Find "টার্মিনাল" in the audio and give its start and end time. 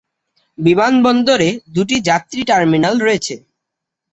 2.43-2.95